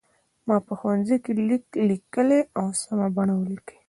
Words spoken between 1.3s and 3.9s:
لیک لیکلی و سمه بڼه ولیکئ.